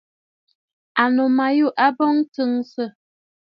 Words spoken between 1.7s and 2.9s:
a bɔɔ ntɨ̀nsə̀.